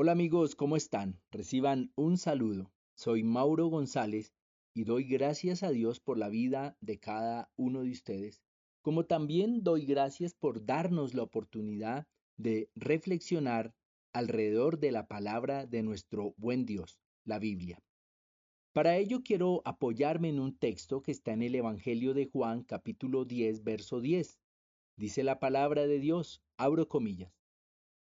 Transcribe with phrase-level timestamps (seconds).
[0.00, 1.18] Hola amigos, ¿cómo están?
[1.32, 2.70] Reciban un saludo.
[2.94, 4.32] Soy Mauro González
[4.72, 8.40] y doy gracias a Dios por la vida de cada uno de ustedes,
[8.80, 12.06] como también doy gracias por darnos la oportunidad
[12.36, 13.74] de reflexionar
[14.12, 17.82] alrededor de la palabra de nuestro buen Dios, la Biblia.
[18.72, 23.24] Para ello quiero apoyarme en un texto que está en el Evangelio de Juan capítulo
[23.24, 24.38] 10, verso 10.
[24.96, 27.37] Dice la palabra de Dios, abro comillas.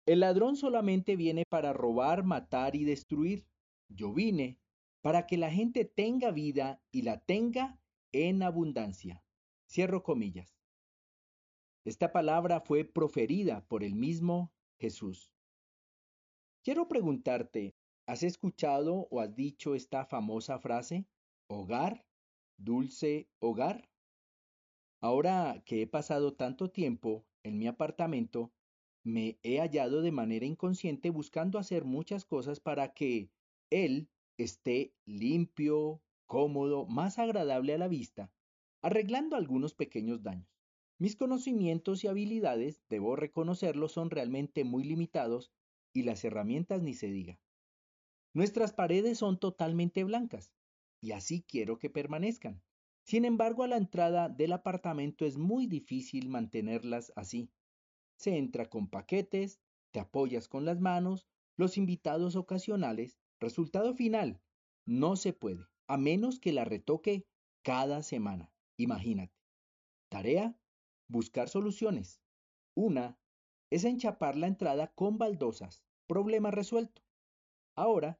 [0.05, 3.47] El ladrón solamente viene para robar, matar y destruir.
[3.89, 4.59] Yo vine
[5.01, 7.79] para que la gente tenga vida y la tenga
[8.11, 9.23] en abundancia.
[9.67, 10.55] Cierro comillas.
[11.85, 15.31] Esta palabra fue proferida por el mismo Jesús.
[16.63, 17.75] Quiero preguntarte,
[18.07, 21.05] ¿has escuchado o has dicho esta famosa frase?
[21.47, 22.05] Hogar,
[22.57, 23.89] dulce hogar.
[25.01, 28.51] Ahora que he pasado tanto tiempo en mi apartamento,
[29.05, 33.31] me he hallado de manera inconsciente buscando hacer muchas cosas para que
[33.69, 38.33] él esté limpio, cómodo, más agradable a la vista,
[38.81, 40.49] arreglando algunos pequeños daños.
[40.97, 45.53] Mis conocimientos y habilidades, debo reconocerlo, son realmente muy limitados
[45.93, 47.39] y las herramientas ni se diga.
[48.33, 50.53] Nuestras paredes son totalmente blancas
[50.99, 52.63] y así quiero que permanezcan.
[53.03, 57.51] Sin embargo, a la entrada del apartamento es muy difícil mantenerlas así.
[58.17, 59.59] Se entra con paquetes,
[59.91, 61.27] te apoyas con las manos,
[61.57, 64.41] los invitados ocasionales, resultado final,
[64.85, 67.25] no se puede, a menos que la retoque
[67.63, 68.51] cada semana.
[68.77, 69.33] Imagínate.
[70.09, 70.57] Tarea,
[71.07, 72.21] buscar soluciones.
[72.75, 73.17] Una
[73.71, 75.83] es enchapar la entrada con baldosas.
[76.07, 77.01] Problema resuelto.
[77.75, 78.19] Ahora,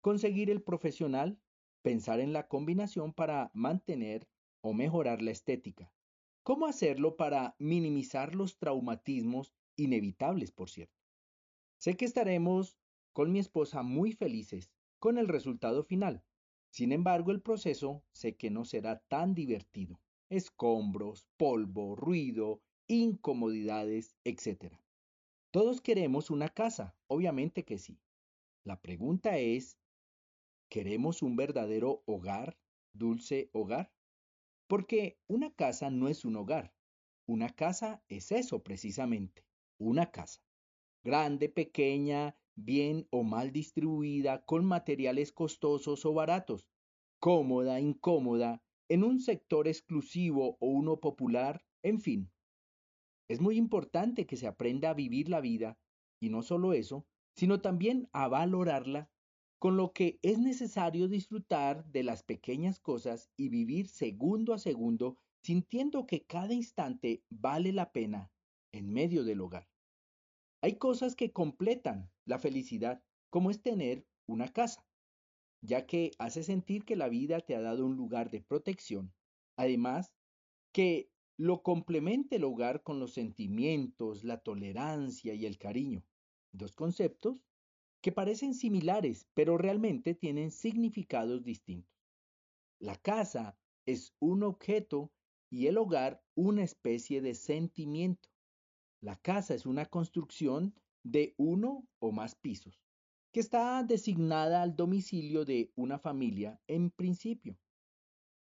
[0.00, 1.40] conseguir el profesional,
[1.82, 4.28] pensar en la combinación para mantener
[4.60, 5.92] o mejorar la estética.
[6.48, 10.96] ¿Cómo hacerlo para minimizar los traumatismos inevitables, por cierto?
[11.76, 12.78] Sé que estaremos
[13.12, 16.24] con mi esposa muy felices con el resultado final.
[16.70, 20.00] Sin embargo, el proceso sé que no será tan divertido.
[20.30, 24.72] Escombros, polvo, ruido, incomodidades, etc.
[25.50, 28.00] Todos queremos una casa, obviamente que sí.
[28.64, 29.78] La pregunta es,
[30.70, 32.58] ¿queremos un verdadero hogar,
[32.94, 33.92] dulce hogar?
[34.68, 36.74] Porque una casa no es un hogar.
[37.26, 39.44] Una casa es eso precisamente,
[39.78, 40.42] una casa.
[41.02, 46.68] Grande, pequeña, bien o mal distribuida, con materiales costosos o baratos,
[47.18, 52.32] cómoda, incómoda, en un sector exclusivo o uno popular, en fin.
[53.28, 55.78] Es muy importante que se aprenda a vivir la vida,
[56.20, 57.06] y no solo eso,
[57.36, 59.10] sino también a valorarla
[59.58, 65.18] con lo que es necesario disfrutar de las pequeñas cosas y vivir segundo a segundo
[65.42, 68.30] sintiendo que cada instante vale la pena
[68.72, 69.68] en medio del hogar.
[70.62, 74.86] Hay cosas que completan la felicidad, como es tener una casa,
[75.60, 79.12] ya que hace sentir que la vida te ha dado un lugar de protección.
[79.56, 80.12] Además,
[80.72, 86.04] que lo complemente el hogar con los sentimientos, la tolerancia y el cariño,
[86.52, 87.47] dos conceptos
[88.00, 91.98] que parecen similares, pero realmente tienen significados distintos.
[92.78, 95.12] La casa es un objeto
[95.50, 98.28] y el hogar una especie de sentimiento.
[99.00, 102.80] La casa es una construcción de uno o más pisos,
[103.32, 107.58] que está designada al domicilio de una familia en principio.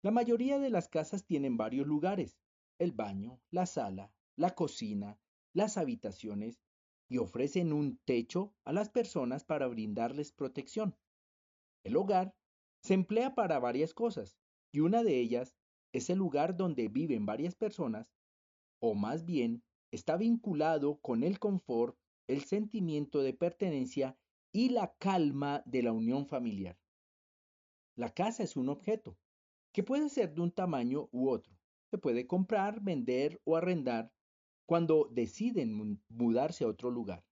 [0.01, 2.37] La mayoría de las casas tienen varios lugares,
[2.79, 5.19] el baño, la sala, la cocina,
[5.53, 6.61] las habitaciones
[7.07, 10.95] y ofrecen un techo a las personas para brindarles protección.
[11.83, 12.35] El hogar
[12.81, 14.37] se emplea para varias cosas
[14.71, 15.55] y una de ellas
[15.93, 18.11] es el lugar donde viven varias personas
[18.79, 24.17] o más bien está vinculado con el confort, el sentimiento de pertenencia
[24.51, 26.77] y la calma de la unión familiar.
[27.95, 29.17] La casa es un objeto
[29.71, 31.57] que puede ser de un tamaño u otro.
[31.91, 34.11] Se puede comprar, vender o arrendar
[34.65, 37.23] cuando deciden mudarse a otro lugar.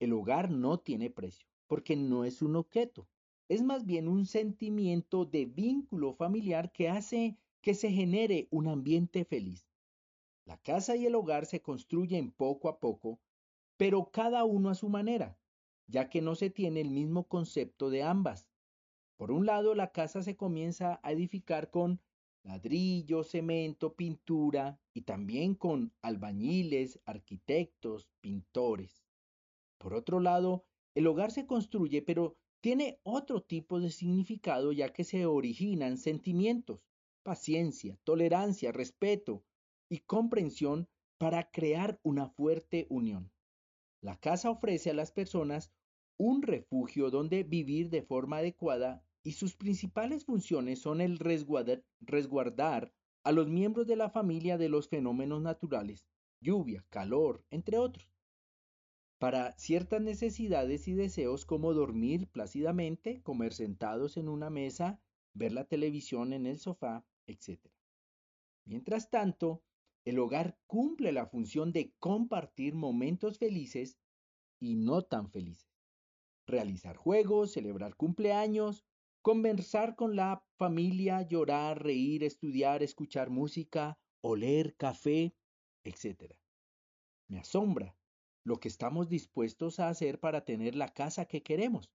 [0.00, 3.08] El hogar no tiene precio, porque no es un objeto,
[3.48, 9.24] es más bien un sentimiento de vínculo familiar que hace que se genere un ambiente
[9.24, 9.66] feliz.
[10.44, 13.20] La casa y el hogar se construyen poco a poco,
[13.76, 15.38] pero cada uno a su manera,
[15.86, 18.46] ya que no se tiene el mismo concepto de ambas.
[19.16, 22.00] Por un lado, la casa se comienza a edificar con
[22.48, 29.04] ladrillo, cemento, pintura y también con albañiles, arquitectos, pintores.
[29.76, 30.64] Por otro lado,
[30.94, 36.88] el hogar se construye, pero tiene otro tipo de significado ya que se originan sentimientos,
[37.22, 39.44] paciencia, tolerancia, respeto
[39.90, 43.30] y comprensión para crear una fuerte unión.
[44.00, 45.70] La casa ofrece a las personas
[46.16, 52.92] un refugio donde vivir de forma adecuada y sus principales funciones son el resguardar,
[53.24, 56.06] a los miembros de la familia de los fenómenos naturales,
[56.40, 58.08] lluvia, calor, entre otros,
[59.18, 65.00] para ciertas necesidades y deseos como dormir plácidamente, comer sentados en una mesa,
[65.34, 67.60] ver la televisión en el sofá, etc.
[68.64, 69.62] Mientras tanto,
[70.04, 73.98] el hogar cumple la función de compartir momentos felices
[74.60, 75.68] y no tan felices.
[76.46, 78.86] Realizar juegos, celebrar cumpleaños,
[79.28, 85.36] conversar con la familia, llorar, reír, estudiar, escuchar música, oler café,
[85.84, 86.32] etc.
[87.28, 87.94] Me asombra
[88.42, 91.90] lo que estamos dispuestos a hacer para tener la casa que queremos.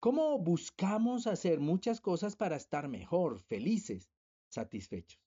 [0.00, 4.10] ¿Cómo buscamos hacer muchas cosas para estar mejor, felices,
[4.50, 5.22] satisfechos?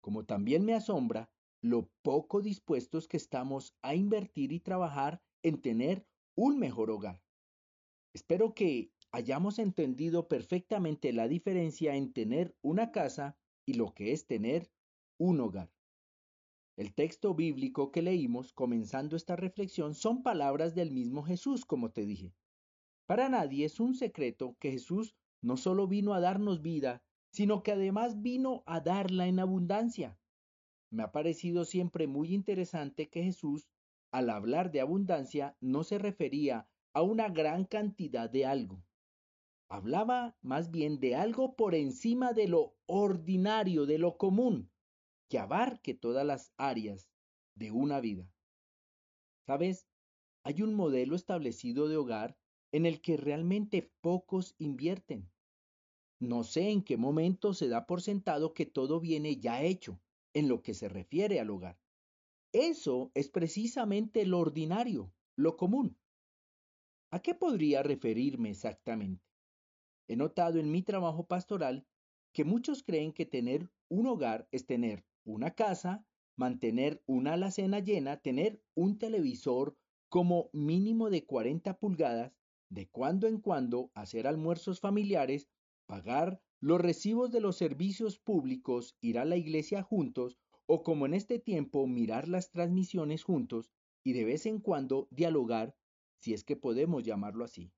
[0.00, 1.30] Como también me asombra
[1.60, 7.22] lo poco dispuestos que estamos a invertir y trabajar en tener un mejor hogar.
[8.14, 14.26] Espero que hayamos entendido perfectamente la diferencia en tener una casa y lo que es
[14.26, 14.70] tener
[15.18, 15.70] un hogar.
[16.76, 22.06] El texto bíblico que leímos comenzando esta reflexión son palabras del mismo Jesús, como te
[22.06, 22.34] dije.
[23.06, 27.72] Para nadie es un secreto que Jesús no solo vino a darnos vida, sino que
[27.72, 30.18] además vino a darla en abundancia.
[30.90, 33.68] Me ha parecido siempre muy interesante que Jesús,
[34.12, 38.82] al hablar de abundancia, no se refería a una gran cantidad de algo,
[39.70, 44.72] Hablaba más bien de algo por encima de lo ordinario, de lo común,
[45.28, 47.10] que abarque todas las áreas
[47.54, 48.32] de una vida.
[49.46, 49.86] ¿Sabes?
[50.42, 52.38] Hay un modelo establecido de hogar
[52.72, 55.30] en el que realmente pocos invierten.
[56.18, 60.00] No sé en qué momento se da por sentado que todo viene ya hecho
[60.32, 61.78] en lo que se refiere al hogar.
[62.52, 65.98] Eso es precisamente lo ordinario, lo común.
[67.10, 69.27] ¿A qué podría referirme exactamente?
[70.08, 71.86] He notado en mi trabajo pastoral
[72.32, 78.20] que muchos creen que tener un hogar es tener una casa, mantener una alacena llena,
[78.20, 79.76] tener un televisor
[80.08, 82.32] como mínimo de 40 pulgadas,
[82.70, 85.50] de cuando en cuando hacer almuerzos familiares,
[85.86, 91.14] pagar los recibos de los servicios públicos, ir a la iglesia juntos o como en
[91.14, 93.70] este tiempo mirar las transmisiones juntos
[94.02, 95.76] y de vez en cuando dialogar,
[96.20, 97.72] si es que podemos llamarlo así.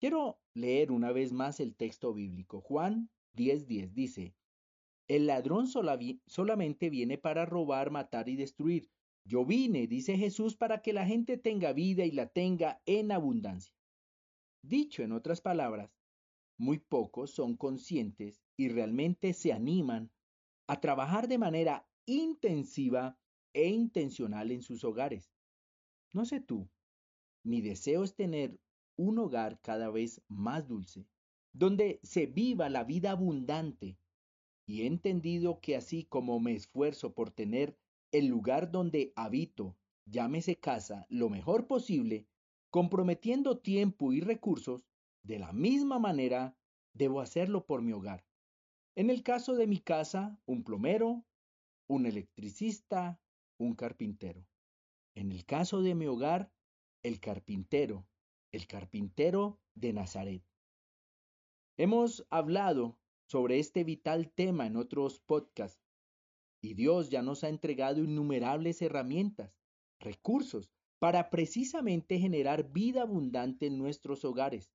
[0.00, 2.60] Quiero leer una vez más el texto bíblico.
[2.60, 4.34] Juan 10:10 dice,
[5.08, 8.88] El ladrón solamente viene para robar, matar y destruir.
[9.24, 13.74] Yo vine, dice Jesús, para que la gente tenga vida y la tenga en abundancia.
[14.62, 15.90] Dicho en otras palabras,
[16.58, 20.10] muy pocos son conscientes y realmente se animan
[20.68, 23.18] a trabajar de manera intensiva
[23.52, 25.32] e intencional en sus hogares.
[26.12, 26.68] No sé tú,
[27.42, 28.58] mi deseo es tener
[28.98, 31.06] un hogar cada vez más dulce,
[31.52, 33.96] donde se viva la vida abundante.
[34.66, 37.78] Y he entendido que así como me esfuerzo por tener
[38.12, 42.26] el lugar donde habito, llámese casa, lo mejor posible,
[42.70, 44.82] comprometiendo tiempo y recursos,
[45.22, 46.56] de la misma manera
[46.92, 48.24] debo hacerlo por mi hogar.
[48.96, 51.24] En el caso de mi casa, un plomero,
[51.86, 53.20] un electricista,
[53.56, 54.44] un carpintero.
[55.14, 56.52] En el caso de mi hogar,
[57.02, 58.06] el carpintero,
[58.52, 60.42] el carpintero de Nazaret.
[61.76, 65.82] Hemos hablado sobre este vital tema en otros podcasts
[66.60, 69.54] y Dios ya nos ha entregado innumerables herramientas,
[70.00, 74.72] recursos, para precisamente generar vida abundante en nuestros hogares.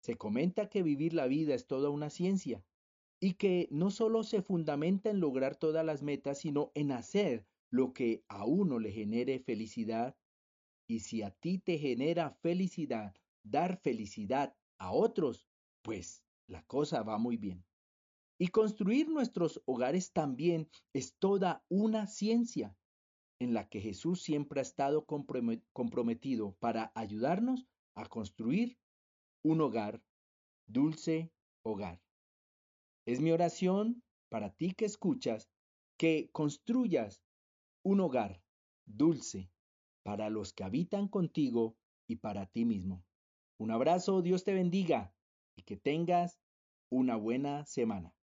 [0.00, 2.64] Se comenta que vivir la vida es toda una ciencia
[3.20, 7.92] y que no solo se fundamenta en lograr todas las metas, sino en hacer lo
[7.92, 10.16] que a uno le genere felicidad
[10.88, 13.14] y si a ti te genera felicidad
[13.44, 15.46] dar felicidad a otros,
[15.82, 17.64] pues la cosa va muy bien.
[18.38, 22.76] Y construir nuestros hogares también es toda una ciencia
[23.40, 28.78] en la que Jesús siempre ha estado comprometido para ayudarnos a construir
[29.42, 30.02] un hogar,
[30.66, 32.00] dulce hogar.
[33.06, 35.48] Es mi oración para ti que escuchas
[35.96, 37.22] que construyas
[37.82, 38.42] un hogar
[38.86, 39.50] dulce,
[40.08, 43.04] para los que habitan contigo y para ti mismo.
[43.58, 45.12] Un abrazo, Dios te bendiga
[45.54, 46.40] y que tengas
[46.88, 48.17] una buena semana.